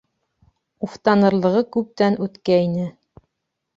Уфтанырлығы 0.87 1.63
күптән 1.77 2.19
үткәйне. 2.27 2.89